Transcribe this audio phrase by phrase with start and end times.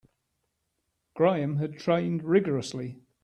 [1.13, 2.97] Graham had trained rigourously.